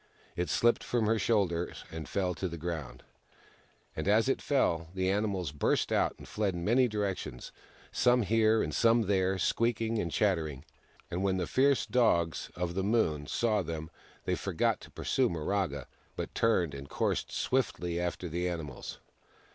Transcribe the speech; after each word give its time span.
It 0.35 0.49
slipped 0.49 0.83
from 0.83 1.05
her 1.05 1.19
shoulders, 1.19 1.83
and 1.91 2.09
fell 2.09 2.33
to 2.33 2.47
the 2.47 2.57
ground; 2.57 3.03
and 3.95 4.07
as 4.07 4.27
it 4.27 4.41
fell, 4.41 4.89
the 4.95 5.11
animals 5.11 5.51
burst 5.51 5.91
out 5.91 6.15
and 6.17 6.27
fled 6.27 6.55
in 6.55 6.65
many 6.65 6.87
directions, 6.87 7.51
some 7.91 8.23
here 8.23 8.63
and 8.63 8.73
some 8.73 9.03
there, 9.03 9.37
squeaking 9.37 9.99
and 9.99 10.11
chattering. 10.11 10.65
And 11.11 11.21
when 11.21 11.37
the 11.37 11.45
fierce 11.45 11.85
Dogs 11.85 12.49
of 12.55 12.73
the 12.73 12.83
Moon 12.83 13.27
saw 13.27 13.61
them, 13.61 13.91
they 14.25 14.33
forgot 14.33 14.79
to 14.81 14.89
pursue 14.91 15.29
Miraga, 15.29 15.85
but 16.15 16.33
turned 16.33 16.73
and 16.73 16.89
coursed 16.89 17.31
swiftly 17.31 17.99
after 17.99 18.27
the 18.27 18.49
animals. 18.49 18.97